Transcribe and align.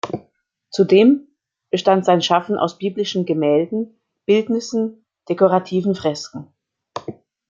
Zudem 0.71 1.27
bestand 1.69 2.05
sein 2.05 2.23
Schaffen 2.23 2.57
aus 2.57 2.79
biblischen 2.79 3.23
Gemälden, 3.27 3.99
Bildnissen, 4.25 5.05
dekorativen 5.29 5.93
Fresken. 5.93 6.47